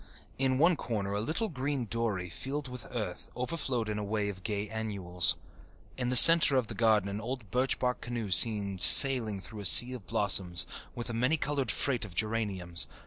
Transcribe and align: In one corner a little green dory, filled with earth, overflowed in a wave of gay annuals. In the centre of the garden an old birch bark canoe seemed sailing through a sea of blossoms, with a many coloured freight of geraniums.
In 0.39 0.57
one 0.57 0.75
corner 0.77 1.13
a 1.13 1.19
little 1.21 1.47
green 1.47 1.85
dory, 1.85 2.27
filled 2.27 2.67
with 2.67 2.87
earth, 2.89 3.29
overflowed 3.37 3.87
in 3.87 3.99
a 3.99 4.03
wave 4.03 4.37
of 4.37 4.43
gay 4.43 4.67
annuals. 4.67 5.37
In 5.95 6.09
the 6.09 6.15
centre 6.15 6.55
of 6.55 6.65
the 6.65 6.73
garden 6.73 7.07
an 7.07 7.21
old 7.21 7.51
birch 7.51 7.77
bark 7.77 8.01
canoe 8.01 8.31
seemed 8.31 8.81
sailing 8.81 9.39
through 9.39 9.59
a 9.59 9.65
sea 9.67 9.93
of 9.93 10.07
blossoms, 10.07 10.65
with 10.95 11.11
a 11.11 11.13
many 11.13 11.37
coloured 11.37 11.69
freight 11.69 12.03
of 12.03 12.15
geraniums. 12.15 12.87